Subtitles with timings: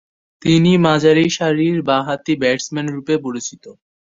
[0.41, 3.63] তিনি মাঝারি সারির বাঁ হাতি ব্যাটসম্যানরূপে পরিচিত।